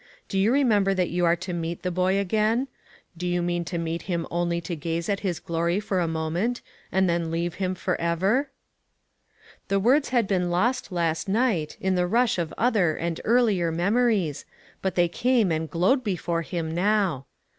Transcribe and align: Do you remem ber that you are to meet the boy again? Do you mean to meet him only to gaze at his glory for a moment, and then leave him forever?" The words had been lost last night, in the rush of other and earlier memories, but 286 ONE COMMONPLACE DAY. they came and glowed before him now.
Do 0.29 0.39
you 0.39 0.51
remem 0.51 0.83
ber 0.83 0.93
that 0.95 1.11
you 1.11 1.25
are 1.25 1.35
to 1.35 1.53
meet 1.53 1.83
the 1.83 1.91
boy 1.91 2.17
again? 2.17 2.67
Do 3.15 3.27
you 3.27 3.43
mean 3.43 3.63
to 3.65 3.77
meet 3.77 4.01
him 4.09 4.25
only 4.31 4.59
to 4.61 4.75
gaze 4.75 5.07
at 5.09 5.19
his 5.19 5.39
glory 5.39 5.79
for 5.79 5.99
a 5.99 6.07
moment, 6.07 6.61
and 6.91 7.07
then 7.07 7.29
leave 7.29 7.53
him 7.61 7.75
forever?" 7.75 8.49
The 9.67 9.79
words 9.79 10.09
had 10.09 10.27
been 10.27 10.49
lost 10.49 10.91
last 10.91 11.29
night, 11.29 11.77
in 11.79 11.93
the 11.93 12.07
rush 12.07 12.39
of 12.39 12.51
other 12.57 12.95
and 12.97 13.21
earlier 13.23 13.71
memories, 13.71 14.43
but 14.81 14.95
286 14.95 15.17
ONE 15.21 15.21
COMMONPLACE 15.21 15.21
DAY. 15.21 15.21
they 15.21 15.21
came 15.21 15.51
and 15.51 15.69
glowed 15.69 16.03
before 16.03 16.41
him 16.41 16.73
now. 16.73 17.27